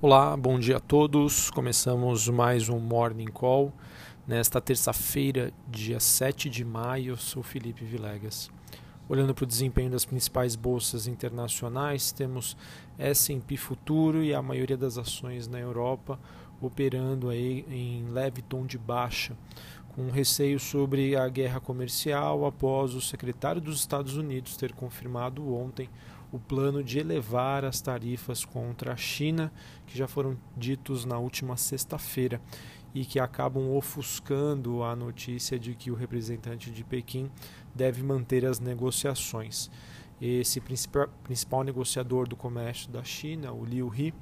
Olá, 0.00 0.36
bom 0.36 0.60
dia 0.60 0.76
a 0.76 0.80
todos. 0.80 1.50
Começamos 1.50 2.28
mais 2.28 2.68
um 2.68 2.78
Morning 2.78 3.26
Call 3.26 3.72
nesta 4.28 4.60
terça-feira, 4.60 5.52
dia 5.66 5.98
7 5.98 6.48
de 6.48 6.64
maio. 6.64 7.14
Eu 7.14 7.16
sou 7.16 7.42
Felipe 7.42 7.84
Vilegas. 7.84 8.48
Olhando 9.08 9.34
para 9.34 9.42
o 9.42 9.46
desempenho 9.46 9.90
das 9.90 10.04
principais 10.04 10.54
bolsas 10.54 11.08
internacionais, 11.08 12.12
temos 12.12 12.56
S&P 12.96 13.56
Futuro 13.56 14.22
e 14.22 14.32
a 14.32 14.40
maioria 14.40 14.76
das 14.76 14.98
ações 14.98 15.48
na 15.48 15.58
Europa 15.58 16.16
operando 16.60 17.28
aí 17.28 17.64
em 17.68 18.08
leve 18.08 18.40
tom 18.40 18.66
de 18.66 18.78
baixa, 18.78 19.36
com 19.96 20.10
receio 20.10 20.60
sobre 20.60 21.16
a 21.16 21.28
guerra 21.28 21.58
comercial 21.58 22.46
após 22.46 22.94
o 22.94 23.00
secretário 23.00 23.60
dos 23.60 23.80
Estados 23.80 24.16
Unidos 24.16 24.56
ter 24.56 24.72
confirmado 24.72 25.52
ontem 25.52 25.90
o 26.30 26.38
plano 26.38 26.82
de 26.82 26.98
elevar 26.98 27.64
as 27.64 27.80
tarifas 27.80 28.44
contra 28.44 28.92
a 28.92 28.96
China, 28.96 29.52
que 29.86 29.96
já 29.96 30.06
foram 30.06 30.36
ditos 30.56 31.04
na 31.04 31.18
última 31.18 31.56
sexta-feira 31.56 32.40
e 32.94 33.04
que 33.04 33.18
acabam 33.18 33.70
ofuscando 33.70 34.82
a 34.82 34.94
notícia 34.96 35.58
de 35.58 35.74
que 35.74 35.90
o 35.90 35.94
representante 35.94 36.70
de 36.70 36.84
Pequim 36.84 37.30
deve 37.74 38.02
manter 38.02 38.44
as 38.44 38.58
negociações. 38.58 39.70
Esse 40.20 40.60
principal, 40.60 41.62
negociador 41.64 42.26
do 42.26 42.34
comércio 42.34 42.90
da 42.90 43.04
China, 43.04 43.52
o 43.52 43.64
Liu 43.64 43.92
He, 43.94 44.12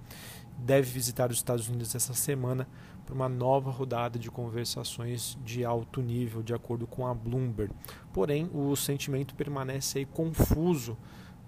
deve 0.59 0.91
visitar 0.91 1.31
os 1.31 1.39
Estados 1.39 1.69
Unidos 1.69 1.95
essa 1.95 2.15
semana 2.15 2.69
para 3.05 3.15
uma 3.15 3.29
nova 3.29 3.71
rodada 3.71 4.19
de 4.19 4.31
conversações 4.31 5.39
de 5.45 5.65
alto 5.65 6.03
nível, 6.03 6.43
de 6.43 6.53
acordo 6.53 6.87
com 6.87 7.07
a 7.07 7.15
Bloomberg. 7.15 7.73
Porém, 8.13 8.51
o 8.53 8.75
sentimento 8.75 9.35
permanece 9.35 10.05
confuso 10.07 10.99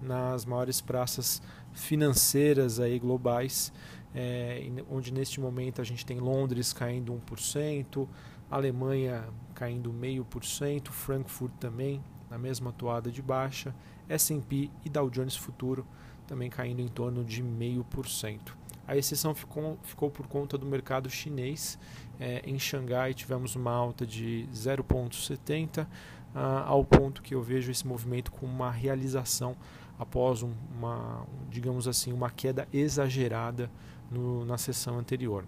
nas 0.00 0.44
maiores 0.44 0.80
praças 0.80 1.42
financeiras 1.72 2.80
aí 2.80 2.98
globais, 2.98 3.72
é, 4.14 4.68
onde 4.90 5.12
neste 5.12 5.40
momento 5.40 5.80
a 5.80 5.84
gente 5.84 6.04
tem 6.04 6.18
Londres 6.18 6.72
caindo 6.72 7.12
1%, 7.12 8.08
Alemanha 8.50 9.28
caindo 9.54 9.92
0,5%, 9.92 10.88
Frankfurt 10.88 11.52
também 11.60 12.02
na 12.30 12.38
mesma 12.38 12.72
toada 12.72 13.10
de 13.10 13.22
baixa, 13.22 13.74
S&P 14.08 14.70
e 14.84 14.88
Dow 14.88 15.10
Jones 15.10 15.36
Futuro 15.36 15.86
também 16.26 16.50
caindo 16.50 16.80
em 16.80 16.88
torno 16.88 17.24
de 17.24 17.42
0,5%. 17.42 18.58
A 18.86 18.96
exceção 18.96 19.34
ficou, 19.34 19.78
ficou 19.82 20.10
por 20.10 20.26
conta 20.26 20.56
do 20.56 20.64
mercado 20.64 21.10
chinês. 21.10 21.78
É, 22.20 22.42
em 22.46 22.58
Xangai 22.58 23.12
tivemos 23.14 23.54
uma 23.54 23.70
alta 23.70 24.06
de 24.06 24.48
0,70, 24.52 25.86
ah, 26.34 26.64
ao 26.66 26.84
ponto 26.84 27.22
que 27.22 27.34
eu 27.34 27.42
vejo 27.42 27.70
esse 27.70 27.86
movimento 27.86 28.30
como 28.32 28.52
uma 28.52 28.70
realização 28.70 29.56
após 29.98 30.42
um, 30.42 30.52
uma, 30.76 31.26
digamos 31.50 31.88
assim, 31.88 32.12
uma 32.12 32.30
queda 32.30 32.68
exagerada 32.72 33.70
no, 34.10 34.44
na 34.44 34.56
sessão 34.56 34.98
anterior. 34.98 35.44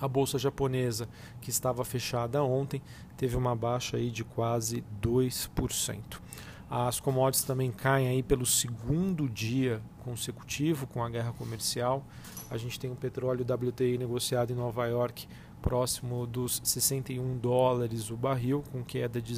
A 0.00 0.08
bolsa 0.08 0.38
japonesa, 0.38 1.08
que 1.40 1.50
estava 1.50 1.84
fechada 1.84 2.42
ontem, 2.42 2.82
teve 3.16 3.36
uma 3.36 3.54
baixa 3.54 3.96
aí 3.96 4.10
de 4.10 4.24
quase 4.24 4.84
2%. 5.00 6.20
As 6.68 6.98
commodities 6.98 7.44
também 7.44 7.70
caem 7.70 8.08
aí 8.08 8.22
pelo 8.22 8.46
segundo 8.46 9.28
dia 9.28 9.80
consecutivo 10.02 10.86
com 10.86 11.04
a 11.04 11.08
guerra 11.10 11.32
comercial. 11.32 12.02
A 12.50 12.56
gente 12.56 12.80
tem 12.80 12.90
o 12.90 12.96
petróleo 12.96 13.44
WTI 13.44 13.98
negociado 13.98 14.52
em 14.52 14.56
Nova 14.56 14.86
York 14.86 15.28
próximo 15.62 16.26
dos 16.26 16.60
61 16.64 17.38
dólares 17.38 18.10
o 18.10 18.16
barril, 18.16 18.64
com 18.72 18.82
queda 18.82 19.22
de 19.22 19.32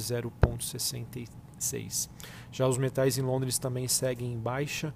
0,66. 1.59 2.09
Já 2.51 2.67
os 2.67 2.77
metais 2.77 3.17
em 3.17 3.21
Londres 3.21 3.57
também 3.57 3.87
seguem 3.87 4.33
em 4.33 4.37
baixa, 4.37 4.93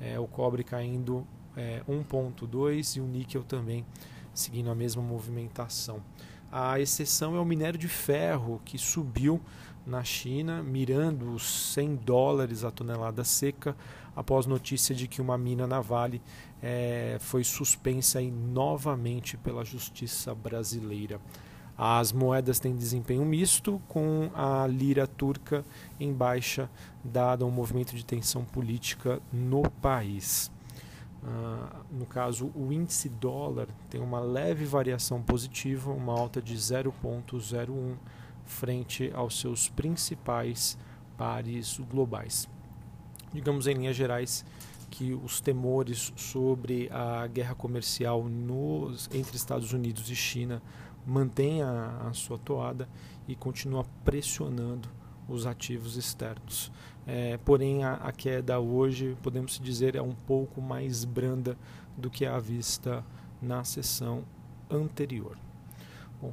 é, 0.00 0.18
o 0.18 0.26
cobre 0.26 0.64
caindo 0.64 1.26
é, 1.56 1.82
1,2 1.88 2.96
e 2.96 3.00
o 3.00 3.06
níquel 3.06 3.42
também 3.42 3.84
seguindo 4.34 4.70
a 4.70 4.74
mesma 4.74 5.02
movimentação. 5.02 6.02
A 6.50 6.78
exceção 6.80 7.36
é 7.36 7.40
o 7.40 7.44
minério 7.44 7.78
de 7.78 7.88
ferro, 7.88 8.60
que 8.64 8.76
subiu 8.76 9.40
na 9.86 10.04
China, 10.04 10.62
mirando 10.62 11.32
os 11.32 11.72
100 11.72 11.96
dólares 11.96 12.64
a 12.64 12.70
tonelada 12.70 13.24
seca, 13.24 13.76
após 14.14 14.46
notícia 14.46 14.94
de 14.94 15.08
que 15.08 15.20
uma 15.20 15.38
mina 15.38 15.66
na 15.66 15.80
Vale 15.80 16.20
é, 16.62 17.16
foi 17.20 17.42
suspensa 17.42 18.20
novamente 18.20 19.36
pela 19.36 19.64
justiça 19.64 20.34
brasileira. 20.34 21.20
As 21.76 22.12
moedas 22.12 22.60
têm 22.60 22.76
desempenho 22.76 23.24
misto, 23.24 23.80
com 23.88 24.30
a 24.34 24.66
lira 24.66 25.06
turca 25.06 25.64
em 25.98 26.12
baixa, 26.12 26.70
dado 27.02 27.46
um 27.46 27.50
movimento 27.50 27.96
de 27.96 28.04
tensão 28.04 28.44
política 28.44 29.20
no 29.32 29.62
país. 29.70 30.50
Uh, 31.22 31.98
no 31.98 32.04
caso, 32.04 32.50
o 32.54 32.72
índice 32.72 33.08
dólar 33.08 33.68
tem 33.88 34.00
uma 34.00 34.20
leve 34.20 34.64
variação 34.64 35.22
positiva, 35.22 35.90
uma 35.90 36.12
alta 36.12 36.42
de 36.42 36.54
0,01 36.54 37.94
frente 38.44 39.10
aos 39.14 39.40
seus 39.40 39.68
principais 39.68 40.76
pares 41.16 41.80
globais. 41.90 42.48
Digamos 43.32 43.66
em 43.66 43.74
linhas 43.74 43.96
gerais 43.96 44.44
que 44.90 45.14
os 45.14 45.40
temores 45.40 46.12
sobre 46.16 46.90
a 46.92 47.26
guerra 47.26 47.54
comercial 47.54 48.24
nos, 48.24 49.08
entre 49.12 49.36
Estados 49.36 49.72
Unidos 49.72 50.10
e 50.10 50.14
China 50.14 50.60
mantém 51.06 51.62
a, 51.62 52.10
sua 52.12 52.38
toada 52.38 52.88
e 53.26 53.34
continua 53.34 53.84
pressionando 54.04 54.88
os 55.28 55.46
ativos 55.46 55.96
externos. 55.96 56.72
É, 57.06 57.38
porém, 57.38 57.84
a, 57.84 57.94
a, 57.94 58.12
queda 58.12 58.58
hoje, 58.60 59.16
podemos 59.22 59.58
dizer, 59.58 59.96
é 59.96 60.02
um 60.02 60.14
pouco 60.14 60.60
mais 60.60 61.04
branda 61.04 61.56
do 61.96 62.10
que 62.10 62.24
a 62.24 62.38
vista 62.38 63.04
na 63.40 63.64
sessão 63.64 64.24
anterior. 64.70 65.36
Bom, 66.20 66.32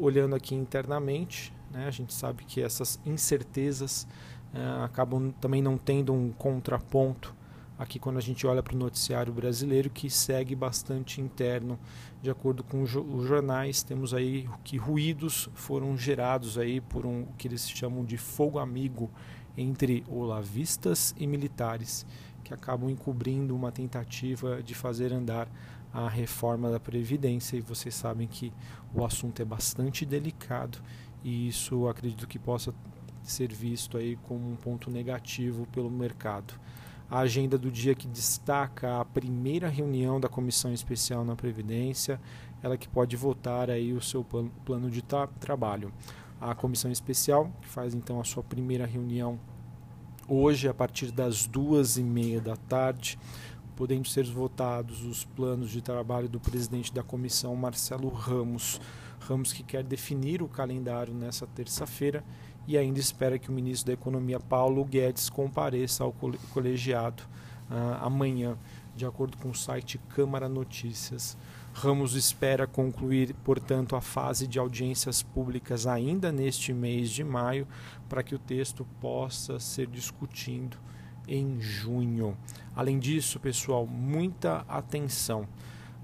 olhando 0.00 0.34
aqui 0.34 0.54
internamente, 0.54 1.52
né, 1.70 1.86
a 1.86 1.90
gente 1.90 2.12
sabe 2.12 2.44
que 2.44 2.60
essas 2.60 3.00
incertezas 3.06 4.06
é, 4.52 4.84
acabam 4.84 5.32
também 5.40 5.62
não 5.62 5.78
tendo 5.78 6.12
um 6.12 6.30
contraponto 6.32 7.34
aqui 7.80 7.98
quando 7.98 8.18
a 8.18 8.20
gente 8.20 8.46
olha 8.46 8.62
para 8.62 8.74
o 8.74 8.78
noticiário 8.78 9.32
brasileiro 9.32 9.88
que 9.88 10.10
segue 10.10 10.54
bastante 10.54 11.18
interno. 11.18 11.78
De 12.20 12.30
acordo 12.30 12.62
com 12.62 12.82
os 12.82 12.90
jornais 12.90 13.82
temos 13.82 14.12
aí 14.12 14.46
que 14.62 14.76
ruídos 14.76 15.48
foram 15.54 15.96
gerados 15.96 16.58
aí 16.58 16.78
por 16.78 17.06
um 17.06 17.24
que 17.38 17.48
eles 17.48 17.68
chamam 17.70 18.04
de 18.04 18.18
fogo 18.18 18.58
amigo 18.58 19.10
entre 19.56 20.04
olavistas 20.10 21.14
e 21.18 21.26
militares 21.26 22.04
que 22.44 22.52
acabam 22.52 22.90
encobrindo 22.90 23.56
uma 23.56 23.72
tentativa 23.72 24.62
de 24.62 24.74
fazer 24.74 25.10
andar 25.10 25.48
a 25.90 26.06
reforma 26.06 26.70
da 26.70 26.78
previdência. 26.78 27.56
E 27.56 27.62
vocês 27.62 27.94
sabem 27.94 28.28
que 28.28 28.52
o 28.94 29.06
assunto 29.06 29.40
é 29.40 29.44
bastante 29.44 30.04
delicado 30.04 30.76
e 31.24 31.48
isso 31.48 31.88
acredito 31.88 32.28
que 32.28 32.38
possa 32.38 32.74
ser 33.22 33.50
visto 33.50 33.96
aí 33.96 34.16
como 34.24 34.50
um 34.50 34.56
ponto 34.56 34.90
negativo 34.90 35.66
pelo 35.72 35.90
mercado 35.90 36.60
a 37.10 37.18
agenda 37.18 37.58
do 37.58 37.70
dia 37.70 37.94
que 37.94 38.06
destaca 38.06 39.00
a 39.00 39.04
primeira 39.04 39.68
reunião 39.68 40.20
da 40.20 40.28
Comissão 40.28 40.72
Especial 40.72 41.24
na 41.24 41.34
Previdência, 41.34 42.20
ela 42.62 42.76
que 42.76 42.88
pode 42.88 43.16
votar 43.16 43.68
aí 43.68 43.92
o 43.92 44.00
seu 44.00 44.24
plano 44.64 44.88
de 44.88 45.02
tra 45.02 45.26
trabalho. 45.26 45.92
A 46.40 46.54
Comissão 46.54 46.90
Especial, 46.90 47.50
que 47.60 47.68
faz 47.68 47.94
então 47.94 48.20
a 48.20 48.24
sua 48.24 48.44
primeira 48.44 48.86
reunião 48.86 49.40
hoje, 50.28 50.68
a 50.68 50.74
partir 50.74 51.10
das 51.10 51.46
duas 51.46 51.96
e 51.96 52.02
meia 52.02 52.40
da 52.40 52.54
tarde, 52.54 53.18
podendo 53.74 54.06
ser 54.06 54.24
votados 54.24 55.02
os 55.02 55.24
planos 55.24 55.70
de 55.70 55.82
trabalho 55.82 56.28
do 56.28 56.38
presidente 56.38 56.94
da 56.94 57.02
comissão, 57.02 57.56
Marcelo 57.56 58.08
Ramos. 58.08 58.80
Ramos 59.18 59.52
que 59.52 59.64
quer 59.64 59.82
definir 59.82 60.42
o 60.42 60.48
calendário 60.48 61.12
nessa 61.12 61.46
terça-feira 61.46 62.22
e 62.66 62.76
ainda 62.78 63.00
espera 63.00 63.38
que 63.38 63.50
o 63.50 63.52
ministro 63.52 63.88
da 63.88 63.92
Economia, 63.92 64.38
Paulo 64.38 64.84
Guedes, 64.84 65.28
compareça 65.28 66.04
ao 66.04 66.14
colegiado 66.52 67.22
uh, 67.70 68.04
amanhã, 68.04 68.56
de 68.94 69.06
acordo 69.06 69.36
com 69.38 69.50
o 69.50 69.54
site 69.54 69.98
Câmara 70.10 70.48
Notícias. 70.48 71.36
Ramos 71.72 72.14
espera 72.14 72.66
concluir, 72.66 73.34
portanto, 73.44 73.96
a 73.96 74.00
fase 74.00 74.46
de 74.46 74.58
audiências 74.58 75.22
públicas 75.22 75.86
ainda 75.86 76.32
neste 76.32 76.72
mês 76.72 77.10
de 77.10 77.24
maio, 77.24 77.66
para 78.08 78.22
que 78.22 78.34
o 78.34 78.38
texto 78.38 78.86
possa 79.00 79.58
ser 79.60 79.86
discutido 79.86 80.76
em 81.26 81.60
junho. 81.60 82.36
Além 82.74 82.98
disso, 82.98 83.38
pessoal, 83.38 83.86
muita 83.86 84.64
atenção. 84.68 85.46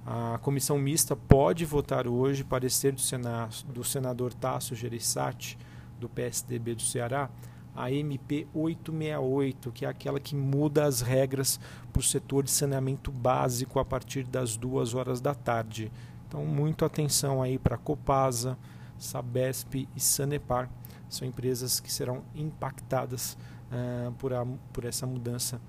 A 0.07 0.39
comissão 0.39 0.79
mista 0.79 1.17
pode 1.17 1.65
votar 1.65 2.07
hoje 2.07 2.45
parecer 2.45 2.93
do, 2.93 3.01
Senado, 3.01 3.65
do 3.65 3.83
senador 3.83 4.33
Tasso 4.33 4.73
Gereissati 4.75 5.59
do 5.99 6.09
PSDB 6.09 6.75
do 6.75 6.83
Ceará, 6.83 7.31
a 7.75 7.91
MP 7.91 8.47
868, 8.55 9.71
que 9.71 9.85
é 9.85 9.89
aquela 9.89 10.19
que 10.19 10.35
muda 10.35 10.85
as 10.85 11.03
regras 11.03 11.61
para 11.93 12.01
o 12.01 12.03
setor 12.03 12.43
de 12.45 12.51
saneamento 12.51 13.13
básico 13.13 13.79
a 13.79 13.85
partir 13.85 14.25
das 14.25 14.57
duas 14.57 14.95
horas 14.95 15.21
da 15.21 15.35
tarde. 15.35 15.93
Então, 16.27 16.45
muito 16.45 16.85
atenção 16.85 17.43
aí 17.43 17.59
para 17.59 17.77
Copasa, 17.77 18.57
Sabesp 18.99 19.87
e 19.95 20.01
Sanepar. 20.01 20.71
São 21.09 21.29
empresas 21.29 21.79
que 21.79 21.93
serão 21.93 22.23
impactadas 22.35 23.37
uh, 23.71 24.13
por, 24.13 24.33
a, 24.33 24.45
por 24.73 24.85
essa 24.85 25.07
mudança 25.07 25.61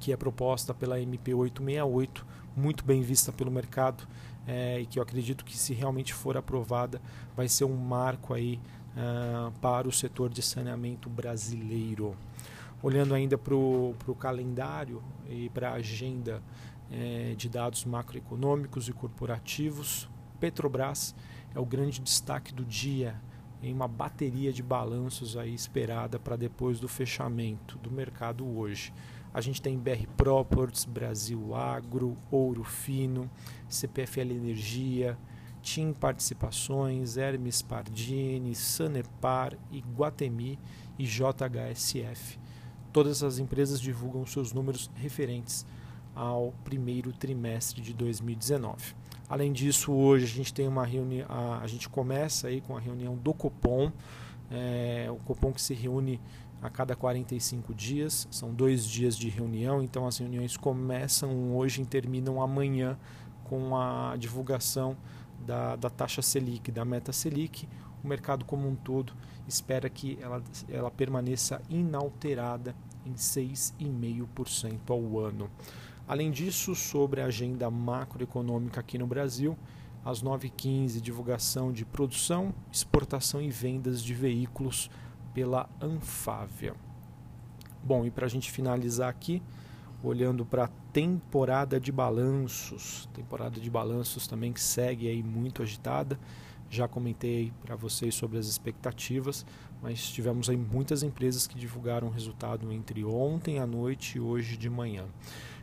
que 0.00 0.12
é 0.12 0.16
proposta 0.16 0.72
pela 0.72 0.98
MP 0.98 1.34
868, 1.34 2.26
muito 2.56 2.84
bem 2.84 3.02
vista 3.02 3.30
pelo 3.30 3.50
mercado 3.50 4.08
é, 4.46 4.80
e 4.80 4.86
que 4.86 4.98
eu 4.98 5.02
acredito 5.02 5.44
que 5.44 5.56
se 5.56 5.74
realmente 5.74 6.14
for 6.14 6.36
aprovada 6.36 7.00
vai 7.36 7.46
ser 7.48 7.64
um 7.64 7.76
marco 7.76 8.32
aí 8.32 8.58
uh, 8.96 9.52
para 9.60 9.88
o 9.88 9.92
setor 9.92 10.30
de 10.30 10.42
saneamento 10.42 11.08
brasileiro. 11.08 12.16
Olhando 12.82 13.14
ainda 13.14 13.36
para 13.36 13.54
o 13.54 14.16
calendário 14.18 15.02
e 15.28 15.50
para 15.50 15.70
a 15.70 15.74
agenda 15.74 16.42
é, 16.90 17.34
de 17.36 17.48
dados 17.48 17.84
macroeconômicos 17.84 18.88
e 18.88 18.92
corporativos, 18.92 20.08
Petrobras 20.40 21.14
é 21.54 21.60
o 21.60 21.66
grande 21.66 22.00
destaque 22.00 22.54
do 22.54 22.64
dia 22.64 23.20
em 23.62 23.72
uma 23.74 23.86
bateria 23.86 24.52
de 24.52 24.62
balanços 24.62 25.36
aí 25.36 25.54
esperada 25.54 26.18
para 26.18 26.36
depois 26.36 26.80
do 26.80 26.88
fechamento 26.88 27.76
do 27.78 27.90
mercado 27.90 28.46
hoje. 28.46 28.92
A 29.32 29.40
gente 29.40 29.60
tem 29.60 29.78
BR 29.78 30.06
Properties, 30.16 30.84
Brasil 30.84 31.54
Agro, 31.54 32.16
Ouro 32.30 32.64
Fino, 32.64 33.30
CPFL 33.68 34.32
Energia, 34.32 35.16
TIM 35.62 35.92
Participações, 35.92 37.16
Hermes 37.16 37.62
Pardini, 37.62 38.54
Sanepar, 38.54 39.56
Iguatemi 39.70 40.58
e 40.98 41.04
JHSF. 41.04 42.38
Todas 42.92 43.22
as 43.22 43.38
empresas 43.38 43.80
divulgam 43.80 44.26
seus 44.26 44.52
números 44.52 44.90
referentes 44.94 45.64
ao 46.14 46.52
primeiro 46.64 47.12
trimestre 47.12 47.80
de 47.80 47.94
2019. 47.94 48.94
Além 49.28 49.52
disso, 49.52 49.92
hoje 49.92 50.24
a 50.24 50.28
gente 50.28 50.52
tem 50.52 50.66
uma 50.66 50.84
reunião, 50.84 51.26
a, 51.28 51.60
a 51.60 51.66
gente 51.66 51.88
começa 51.88 52.48
aí 52.48 52.60
com 52.60 52.76
a 52.76 52.80
reunião 52.80 53.16
do 53.16 53.32
Copom, 53.32 53.92
é, 54.50 55.06
o 55.08 55.16
Copom 55.16 55.52
que 55.52 55.62
se 55.62 55.72
reúne 55.72 56.20
a 56.60 56.68
cada 56.68 56.94
45 56.96 57.72
dias, 57.72 58.26
são 58.30 58.52
dois 58.52 58.84
dias 58.84 59.16
de 59.16 59.28
reunião, 59.28 59.82
então 59.82 60.06
as 60.06 60.18
reuniões 60.18 60.56
começam 60.56 61.56
hoje 61.56 61.80
e 61.80 61.86
terminam 61.86 62.42
amanhã 62.42 62.98
com 63.50 63.76
a 63.76 64.14
divulgação 64.16 64.96
da, 65.44 65.74
da 65.74 65.90
taxa 65.90 66.22
Selic, 66.22 66.70
da 66.70 66.84
meta 66.84 67.12
Selic. 67.12 67.68
O 68.02 68.06
mercado 68.06 68.44
como 68.44 68.68
um 68.68 68.76
todo 68.76 69.12
espera 69.48 69.90
que 69.90 70.16
ela, 70.22 70.40
ela 70.68 70.88
permaneça 70.88 71.60
inalterada 71.68 72.76
em 73.04 73.14
6,5% 73.14 74.78
ao 74.88 75.18
ano. 75.18 75.50
Além 76.06 76.30
disso, 76.30 76.76
sobre 76.76 77.20
a 77.20 77.26
agenda 77.26 77.68
macroeconômica 77.68 78.78
aqui 78.78 78.96
no 78.96 79.06
Brasil, 79.06 79.58
às 80.04 80.22
9h15, 80.22 81.00
divulgação 81.00 81.72
de 81.72 81.84
produção, 81.84 82.54
exportação 82.72 83.42
e 83.42 83.50
vendas 83.50 84.00
de 84.00 84.14
veículos 84.14 84.88
pela 85.34 85.68
Anfávia. 85.80 86.74
Bom, 87.82 88.06
e 88.06 88.12
para 88.12 88.26
a 88.26 88.28
gente 88.28 88.50
finalizar 88.50 89.08
aqui, 89.08 89.42
olhando 90.02 90.44
para 90.44 90.64
a 90.64 90.68
temporada 90.92 91.78
de 91.78 91.92
balanços, 91.92 93.08
temporada 93.12 93.60
de 93.60 93.70
balanços 93.70 94.26
também 94.26 94.52
que 94.52 94.60
segue 94.60 95.08
aí 95.08 95.22
muito 95.22 95.62
agitada. 95.62 96.18
Já 96.68 96.86
comentei 96.86 97.52
para 97.62 97.74
vocês 97.74 98.14
sobre 98.14 98.38
as 98.38 98.46
expectativas, 98.46 99.44
mas 99.82 100.08
tivemos 100.08 100.48
aí 100.48 100.56
muitas 100.56 101.02
empresas 101.02 101.46
que 101.46 101.58
divulgaram 101.58 102.08
resultado 102.08 102.70
entre 102.72 103.04
ontem 103.04 103.58
à 103.58 103.66
noite 103.66 104.18
e 104.18 104.20
hoje 104.20 104.56
de 104.56 104.70
manhã. 104.70 105.06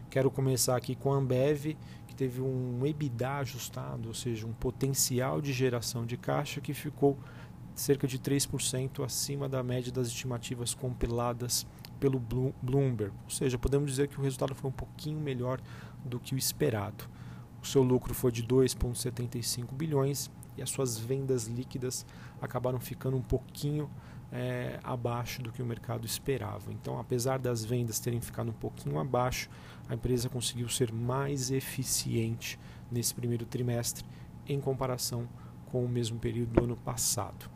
Quero 0.10 0.30
começar 0.30 0.76
aqui 0.76 0.96
com 0.96 1.14
a 1.14 1.18
Ambev, 1.18 1.78
que 2.08 2.16
teve 2.16 2.42
um 2.42 2.86
EBITDA 2.86 3.38
ajustado, 3.38 4.08
ou 4.10 4.14
seja, 4.14 4.46
um 4.46 4.54
potencial 4.54 5.42
de 5.42 5.54
geração 5.54 6.06
de 6.06 6.18
caixa 6.18 6.60
que 6.62 6.74
ficou 6.74 7.18
cerca 7.74 8.08
de 8.08 8.18
3% 8.18 9.04
acima 9.04 9.48
da 9.48 9.62
média 9.64 9.92
das 9.92 10.08
estimativas 10.08 10.74
compiladas 10.74 11.66
pelo 12.00 12.20
Bloomberg. 12.62 13.14
Ou 13.24 13.30
seja, 13.30 13.58
podemos 13.58 13.92
dizer 13.92 14.08
que 14.08 14.20
o 14.20 14.24
resultado 14.24 14.56
foi 14.56 14.70
um 14.70 14.74
pouquinho 14.74 15.20
melhor 15.20 15.60
do 16.04 16.20
que 16.20 16.34
o 16.36 16.38
esperado. 16.38 17.06
O 17.62 17.66
seu 17.66 17.84
lucro 17.84 18.14
foi 18.14 18.32
de 18.32 18.44
2,75 18.44 19.74
bilhões 19.74 20.30
e 20.56 20.62
as 20.62 20.70
suas 20.70 20.98
vendas 20.98 21.46
líquidas 21.46 22.06
acabaram 22.42 22.80
ficando 22.80 23.18
um 23.18 23.22
pouquinho 23.22 23.90
é, 24.32 24.80
abaixo 24.84 25.42
do 25.42 25.52
que 25.52 25.62
o 25.62 25.66
mercado 25.66 26.06
esperava. 26.06 26.72
Então, 26.72 27.00
apesar 27.00 27.40
das 27.40 27.64
vendas 27.64 28.00
terem 28.00 28.20
ficado 28.22 28.50
um 28.50 28.54
pouquinho 28.54 29.00
abaixo, 29.00 29.50
a 29.88 29.94
empresa 29.94 30.30
conseguiu 30.30 30.68
ser 30.68 30.92
mais 30.92 31.52
eficiente 31.52 32.60
nesse 32.92 33.14
primeiro 33.14 33.46
trimestre 33.46 34.06
em 34.48 34.60
comparação 34.60 35.28
com 35.72 35.84
o 35.84 35.90
mesmo 35.90 36.20
período 36.20 36.54
do 36.54 36.64
ano 36.64 36.78
passado. 36.78 37.50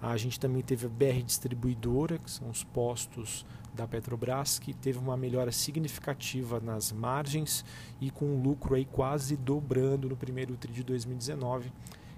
A 0.00 0.16
gente 0.16 0.38
também 0.38 0.62
teve 0.62 0.86
a 0.86 0.88
BR 0.88 1.22
Distribuidora, 1.24 2.18
que 2.18 2.30
são 2.30 2.48
os 2.48 2.62
postos 2.62 3.44
da 3.78 3.86
Petrobras, 3.86 4.58
que 4.58 4.74
teve 4.74 4.98
uma 4.98 5.16
melhora 5.16 5.52
significativa 5.52 6.58
nas 6.58 6.90
margens 6.90 7.64
e 8.00 8.10
com 8.10 8.34
o 8.34 8.42
lucro 8.42 8.74
aí 8.74 8.84
quase 8.84 9.36
dobrando 9.36 10.08
no 10.08 10.16
primeiro 10.16 10.56
TRI 10.56 10.72
de 10.72 10.82
2019. 10.82 11.72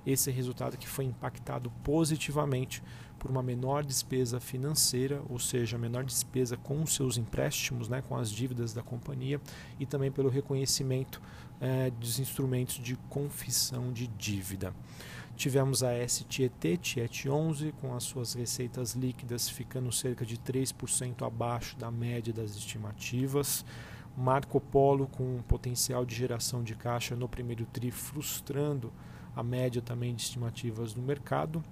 Esse 0.06 0.30
resultado 0.30 0.78
que 0.78 0.88
foi 0.88 1.04
impactado 1.04 1.70
positivamente 1.84 2.82
por 3.18 3.30
uma 3.30 3.42
menor 3.42 3.84
despesa 3.84 4.40
financeira, 4.40 5.22
ou 5.28 5.38
seja, 5.38 5.76
menor 5.76 6.04
despesa 6.04 6.56
com 6.56 6.82
os 6.82 6.94
seus 6.94 7.18
empréstimos, 7.18 7.86
né, 7.86 8.02
com 8.08 8.16
as 8.16 8.30
dívidas 8.30 8.72
da 8.72 8.82
companhia, 8.82 9.38
e 9.78 9.84
também 9.84 10.10
pelo 10.10 10.30
reconhecimento 10.30 11.20
eh, 11.60 11.90
dos 12.00 12.18
instrumentos 12.18 12.76
de 12.76 12.96
confissão 13.10 13.92
de 13.92 14.06
dívida. 14.06 14.72
Tivemos 15.40 15.82
a 15.82 16.06
STET, 16.06 16.76
TIET 16.76 17.26
11, 17.26 17.72
com 17.80 17.94
as 17.94 18.04
suas 18.04 18.34
receitas 18.34 18.92
líquidas 18.92 19.48
ficando 19.48 19.90
cerca 19.90 20.22
de 20.22 20.36
3% 20.36 21.26
abaixo 21.26 21.78
da 21.78 21.90
média 21.90 22.30
das 22.30 22.50
estimativas. 22.50 23.64
Marco 24.14 24.60
Polo 24.60 25.06
com 25.06 25.36
um 25.36 25.40
potencial 25.40 26.04
de 26.04 26.14
geração 26.14 26.62
de 26.62 26.74
caixa 26.74 27.16
no 27.16 27.26
primeiro 27.26 27.64
TRI, 27.64 27.90
frustrando 27.90 28.92
a 29.34 29.42
média 29.42 29.80
também 29.80 30.14
de 30.14 30.20
estimativas 30.20 30.92
do 30.92 31.00
mercado. 31.00 31.64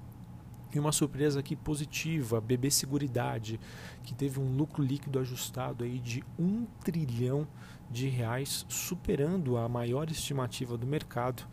E 0.75 0.79
uma 0.79 0.91
surpresa 0.91 1.41
aqui 1.41 1.55
positiva, 1.55 2.41
BB 2.41 2.71
Seguridade, 2.71 3.61
que 4.03 4.15
teve 4.15 4.41
um 4.41 4.57
lucro 4.57 4.83
líquido 4.83 5.19
ajustado 5.19 5.85
aí 5.85 5.99
de 5.99 6.25
1 6.39 6.65
trilhão 6.83 7.47
de 7.91 8.09
reais, 8.09 8.65
superando 8.67 9.59
a 9.59 9.69
maior 9.69 10.11
estimativa 10.11 10.79
do 10.79 10.87
mercado. 10.87 11.47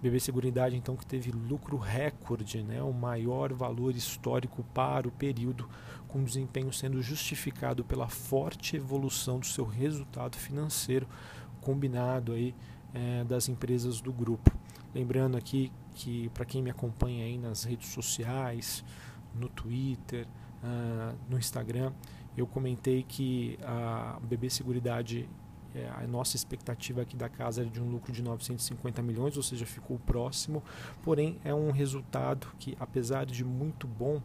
BB 0.00 0.20
Seguridade, 0.20 0.76
então, 0.76 0.96
que 0.96 1.04
teve 1.04 1.30
lucro 1.30 1.76
recorde, 1.76 2.62
né, 2.62 2.82
o 2.82 2.92
maior 2.92 3.52
valor 3.52 3.96
histórico 3.96 4.64
para 4.72 5.08
o 5.08 5.10
período, 5.10 5.68
com 6.06 6.22
desempenho 6.22 6.72
sendo 6.72 7.02
justificado 7.02 7.84
pela 7.84 8.08
forte 8.08 8.76
evolução 8.76 9.40
do 9.40 9.46
seu 9.46 9.64
resultado 9.64 10.36
financeiro, 10.36 11.06
combinado 11.60 12.32
aí 12.32 12.54
é, 12.94 13.24
das 13.24 13.48
empresas 13.48 14.00
do 14.00 14.12
grupo. 14.12 14.50
Lembrando 14.94 15.36
aqui 15.36 15.70
que, 15.94 16.28
para 16.30 16.44
quem 16.44 16.62
me 16.62 16.70
acompanha 16.70 17.24
aí 17.24 17.36
nas 17.36 17.64
redes 17.64 17.88
sociais, 17.88 18.84
no 19.34 19.48
Twitter, 19.48 20.26
uh, 20.62 21.16
no 21.28 21.38
Instagram, 21.38 21.92
eu 22.36 22.46
comentei 22.46 23.02
que 23.02 23.58
a 23.62 24.18
BB 24.22 24.48
Seguridade 24.48 25.28
é, 25.74 25.88
a 25.88 26.06
nossa 26.06 26.36
expectativa 26.36 27.02
aqui 27.02 27.16
da 27.16 27.28
casa 27.28 27.62
era 27.62 27.70
de 27.70 27.80
um 27.80 27.90
lucro 27.90 28.12
de 28.12 28.22
950 28.22 29.02
milhões, 29.02 29.36
ou 29.36 29.42
seja, 29.42 29.66
ficou 29.66 29.98
próximo. 29.98 30.62
Porém, 31.02 31.38
é 31.44 31.54
um 31.54 31.70
resultado 31.70 32.48
que, 32.58 32.76
apesar 32.80 33.26
de 33.26 33.44
muito 33.44 33.86
bom, 33.86 34.22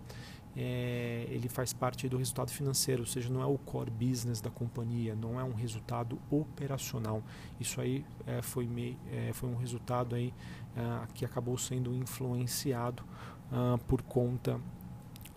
é, 0.56 1.26
ele 1.30 1.50
faz 1.50 1.74
parte 1.74 2.08
do 2.08 2.18
resultado 2.18 2.52
financeiro, 2.52 3.02
ou 3.02 3.08
seja, 3.08 3.30
não 3.30 3.42
é 3.42 3.46
o 3.46 3.58
core 3.58 3.90
business 3.90 4.40
da 4.40 4.50
companhia, 4.50 5.16
não 5.16 5.40
é 5.40 5.44
um 5.44 5.54
resultado 5.54 6.20
operacional. 6.30 7.24
Isso 7.60 7.82
aí 7.82 8.06
é, 8.28 8.42
foi, 8.42 8.68
mei, 8.68 8.98
é, 9.12 9.32
foi 9.34 9.50
um 9.50 9.56
resultado 9.56 10.16
aí, 10.16 10.34
é, 10.76 11.08
que 11.14 11.26
acabou 11.26 11.58
sendo 11.58 11.94
influenciado 11.94 13.04
ah, 13.52 13.78
por 13.88 14.02
conta 14.02 14.60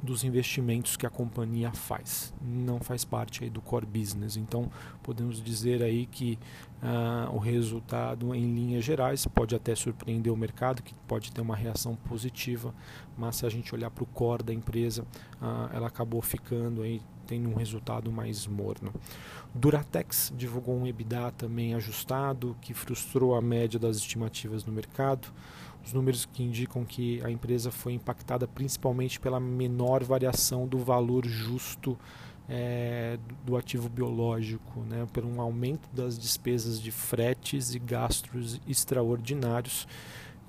dos 0.02 0.24
investimentos 0.24 0.96
que 0.96 1.06
a 1.06 1.10
companhia 1.10 1.72
faz. 1.72 2.32
Não 2.40 2.78
faz 2.80 3.04
parte 3.04 3.44
aí 3.44 3.50
do 3.50 3.60
core 3.60 3.86
business. 3.86 4.36
Então, 4.36 4.70
podemos 5.02 5.42
dizer 5.42 5.82
aí 5.82 6.06
que 6.06 6.38
uh, 6.82 7.34
o 7.34 7.38
resultado, 7.38 8.34
em 8.34 8.54
linhas 8.54 8.84
gerais, 8.84 9.26
pode 9.26 9.54
até 9.54 9.74
surpreender 9.74 10.32
o 10.32 10.36
mercado, 10.36 10.82
que 10.82 10.94
pode 11.06 11.32
ter 11.32 11.40
uma 11.40 11.56
reação 11.56 11.96
positiva, 11.96 12.74
mas 13.16 13.36
se 13.36 13.46
a 13.46 13.48
gente 13.48 13.74
olhar 13.74 13.90
para 13.90 14.04
o 14.04 14.06
core 14.06 14.42
da 14.42 14.52
empresa, 14.52 15.02
uh, 15.40 15.74
ela 15.74 15.86
acabou 15.86 16.20
ficando 16.20 16.82
aí 16.82 17.00
tendo 17.26 17.48
um 17.48 17.54
resultado 17.54 18.12
mais 18.12 18.46
morno. 18.46 18.94
Duratex 19.52 20.32
divulgou 20.36 20.78
um 20.78 20.86
EBITDA 20.86 21.32
também 21.32 21.74
ajustado, 21.74 22.56
que 22.60 22.72
frustrou 22.72 23.34
a 23.34 23.42
média 23.42 23.80
das 23.80 23.96
estimativas 23.96 24.64
no 24.64 24.72
mercado 24.72 25.32
os 25.86 25.92
números 25.92 26.26
que 26.26 26.42
indicam 26.42 26.84
que 26.84 27.22
a 27.24 27.30
empresa 27.30 27.70
foi 27.70 27.92
impactada 27.92 28.48
principalmente 28.48 29.20
pela 29.20 29.38
menor 29.38 30.02
variação 30.02 30.66
do 30.66 30.78
valor 30.78 31.24
justo 31.24 31.96
é, 32.48 33.18
do 33.44 33.56
ativo 33.56 33.88
biológico, 33.88 34.80
né, 34.80 35.06
por 35.12 35.24
um 35.24 35.40
aumento 35.40 35.88
das 35.92 36.18
despesas 36.18 36.80
de 36.80 36.90
fretes 36.90 37.74
e 37.74 37.78
gastos 37.78 38.60
extraordinários 38.66 39.86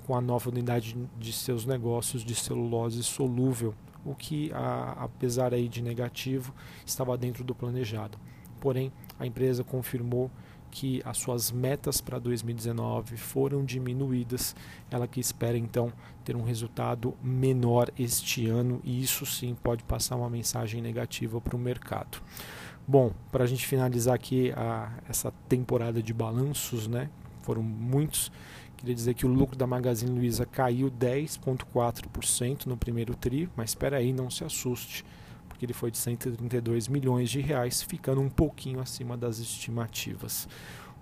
com 0.06 0.16
a 0.16 0.22
nova 0.22 0.50
unidade 0.50 0.98
de 1.20 1.34
seus 1.34 1.66
negócios 1.66 2.24
de 2.24 2.34
celulose 2.34 3.04
solúvel, 3.04 3.76
o 4.06 4.16
que, 4.16 4.52
a, 4.54 5.04
apesar 5.04 5.54
aí 5.54 5.68
de 5.68 5.84
negativo, 5.84 6.54
estava 6.86 7.16
dentro 7.18 7.44
do 7.44 7.54
planejado. 7.54 8.18
porém 8.60 8.92
a 9.20 9.26
empresa 9.26 9.64
confirmou 9.64 10.32
que 10.70 11.02
as 11.06 11.18
suas 11.18 11.52
metas 11.52 12.02
para 12.02 12.20
2019 12.20 13.18
foram 13.18 13.64
diminuídas, 13.64 14.56
ela 14.90 15.08
que 15.08 15.20
espera 15.20 15.58
então 15.58 15.92
ter 16.24 16.36
um 16.36 16.44
resultado 16.44 17.16
menor 17.24 17.92
este 17.98 18.48
ano 18.48 18.82
e 18.84 19.02
isso 19.02 19.26
sim 19.26 19.56
pode 19.56 19.84
passar 19.84 20.16
uma 20.16 20.30
mensagem 20.30 20.82
negativa 20.82 21.40
para 21.40 21.56
o 21.56 21.60
mercado. 21.60 22.22
Bom, 22.88 23.12
para 23.32 23.44
a 23.44 23.48
gente 23.48 23.66
finalizar 23.66 24.16
aqui 24.16 24.52
a, 24.52 24.92
essa 25.10 25.32
temporada 25.50 26.02
de 26.02 26.14
balanços, 26.14 26.88
né? 26.88 27.10
Foram 27.42 27.62
muitos. 27.62 28.32
Queria 28.78 28.96
dizer 28.96 29.14
que 29.14 29.26
o 29.26 29.30
lucro 29.30 29.58
da 29.58 29.68
Magazine 29.68 30.18
Luiza 30.18 30.46
caiu 30.46 30.90
10,4% 30.92 32.66
no 32.66 32.78
primeiro 32.78 33.16
tri, 33.16 33.50
mas 33.56 33.72
espera 33.72 33.98
aí, 33.98 34.14
não 34.14 34.30
se 34.30 34.44
assuste 34.44 35.04
porque 35.58 35.66
ele 35.66 35.74
foi 35.74 35.90
de 35.90 35.98
132 35.98 36.88
milhões 36.88 37.32
de 37.32 37.42
reais, 37.42 37.82
ficando 37.82 38.22
um 38.22 38.30
pouquinho 38.30 38.80
acima 38.80 39.18
das 39.18 39.40
estimativas. 39.40 40.48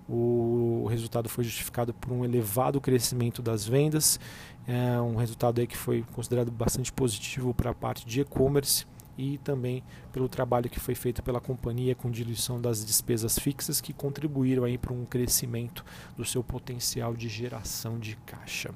O 0.08 0.86
resultado 0.88 1.28
foi 1.28 1.44
justificado 1.44 1.92
por 1.92 2.10
um 2.10 2.24
elevado 2.24 2.80
crescimento 2.80 3.42
das 3.42 3.66
vendas, 3.66 4.18
é 4.66 4.98
um 4.98 5.16
resultado 5.16 5.60
aí 5.60 5.66
que 5.66 5.76
foi 5.76 6.06
considerado 6.14 6.50
bastante 6.50 6.90
positivo 6.90 7.52
para 7.52 7.70
a 7.70 7.74
parte 7.74 8.06
de 8.06 8.22
e-commerce 8.22 8.86
e 9.18 9.36
também 9.38 9.82
pelo 10.10 10.26
trabalho 10.26 10.70
que 10.70 10.80
foi 10.80 10.94
feito 10.94 11.22
pela 11.22 11.40
companhia 11.40 11.94
com 11.94 12.10
diluição 12.10 12.58
das 12.58 12.84
despesas 12.84 13.38
fixas 13.38 13.80
que 13.80 13.92
contribuíram 13.92 14.64
aí 14.64 14.78
para 14.78 14.92
um 14.94 15.04
crescimento 15.04 15.84
do 16.16 16.24
seu 16.24 16.42
potencial 16.42 17.14
de 17.14 17.28
geração 17.28 17.98
de 17.98 18.16
caixa. 18.24 18.70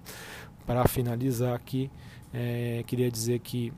Para 0.67 0.87
finalizar 0.87 1.55
aqui, 1.55 1.91
é, 2.35 2.85
queria 2.87 3.11
dizer 3.11 3.39
que 3.41 3.73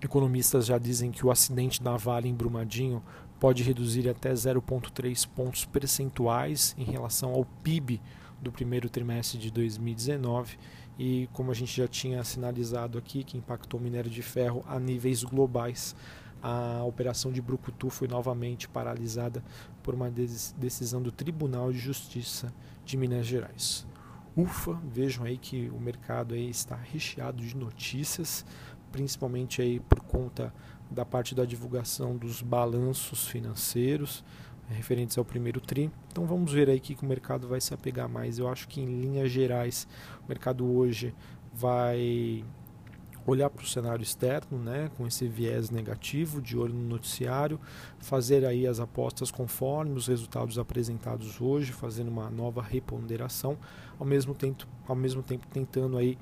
Economistas 0.00 0.66
já 0.66 0.78
dizem 0.78 1.10
que 1.10 1.24
o 1.24 1.30
acidente 1.30 1.82
da 1.82 1.96
Vale 1.96 2.28
em 2.28 2.34
Brumadinho 2.34 3.02
pode 3.38 3.62
reduzir 3.62 4.08
até 4.08 4.32
0,3 4.32 5.28
pontos 5.28 5.64
percentuais 5.64 6.74
em 6.78 6.84
relação 6.84 7.32
ao 7.32 7.44
PIB 7.44 8.00
do 8.40 8.50
primeiro 8.50 8.88
trimestre 8.88 9.38
de 9.38 9.50
2019 9.50 10.58
e 10.98 11.28
como 11.32 11.50
a 11.50 11.54
gente 11.54 11.76
já 11.76 11.86
tinha 11.86 12.22
sinalizado 12.24 12.98
aqui 12.98 13.22
que 13.22 13.36
impactou 13.36 13.78
o 13.78 13.82
minério 13.82 14.10
de 14.10 14.22
ferro 14.22 14.64
a 14.66 14.78
níveis 14.78 15.22
globais 15.22 15.94
a 16.42 16.82
operação 16.84 17.30
de 17.30 17.42
Brucutu 17.42 17.90
foi 17.90 18.08
novamente 18.08 18.68
paralisada 18.68 19.44
por 19.82 19.94
uma 19.94 20.10
decisão 20.10 21.02
do 21.02 21.12
Tribunal 21.12 21.70
de 21.70 21.78
Justiça 21.78 22.52
de 22.84 22.96
Minas 22.96 23.26
Gerais. 23.26 23.86
Ufa, 24.36 24.80
vejam 24.90 25.24
aí 25.24 25.36
que 25.36 25.68
o 25.70 25.80
mercado 25.80 26.34
aí 26.34 26.48
está 26.48 26.76
recheado 26.76 27.44
de 27.44 27.54
notícias 27.56 28.44
principalmente 28.90 29.62
aí 29.62 29.80
por 29.80 30.00
conta 30.00 30.52
da 30.90 31.04
parte 31.04 31.34
da 31.34 31.44
divulgação 31.44 32.16
dos 32.16 32.42
balanços 32.42 33.26
financeiros 33.26 34.24
eh, 34.70 34.74
referentes 34.74 35.16
ao 35.16 35.24
primeiro 35.24 35.60
tri. 35.60 35.90
Então 36.10 36.26
vamos 36.26 36.52
ver 36.52 36.68
aí 36.68 36.80
que 36.80 36.96
o 37.00 37.06
mercado 37.06 37.46
vai 37.46 37.60
se 37.60 37.72
apegar 37.72 38.08
mais. 38.08 38.38
Eu 38.38 38.48
acho 38.48 38.66
que 38.66 38.80
em 38.80 39.00
linhas 39.00 39.30
gerais 39.30 39.86
o 40.24 40.28
mercado 40.28 40.66
hoje 40.66 41.14
vai 41.52 42.44
olhar 43.26 43.50
para 43.50 43.62
o 43.62 43.66
cenário 43.66 44.02
externo, 44.02 44.58
né, 44.58 44.90
com 44.96 45.06
esse 45.06 45.28
viés 45.28 45.70
negativo, 45.70 46.40
de 46.40 46.56
olho 46.56 46.74
no 46.74 46.88
noticiário, 46.88 47.60
fazer 47.98 48.44
aí 48.44 48.66
as 48.66 48.80
apostas 48.80 49.30
conforme 49.30 49.92
os 49.92 50.06
resultados 50.06 50.58
apresentados 50.58 51.40
hoje, 51.40 51.72
fazendo 51.72 52.08
uma 52.08 52.30
nova 52.30 52.62
reponderação, 52.62 53.58
ao 53.98 54.06
mesmo 54.06 54.34
tempo, 54.34 54.66
ao 54.86 54.96
mesmo 54.96 55.22
tempo 55.22 55.46
tentando 55.48 55.96
aí 55.96 56.18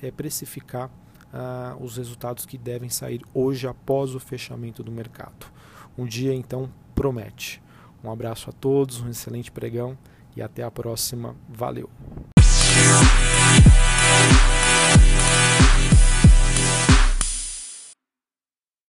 eh, 0.00 0.10
precificar 0.10 0.90
ah, 1.32 1.76
os 1.80 1.96
resultados 1.96 2.44
que 2.44 2.58
devem 2.58 2.88
sair 2.88 3.22
hoje 3.32 3.66
após 3.66 4.14
o 4.14 4.20
fechamento 4.20 4.82
do 4.82 4.92
mercado. 4.92 5.46
Um 5.96 6.06
dia 6.06 6.34
então 6.34 6.70
promete. 6.94 7.62
Um 8.02 8.10
abraço 8.10 8.50
a 8.50 8.52
todos, 8.52 9.00
um 9.00 9.08
excelente 9.08 9.50
pregão 9.50 9.96
e 10.36 10.42
até 10.42 10.62
a 10.62 10.70
próxima. 10.70 11.34
Valeu! 11.48 11.88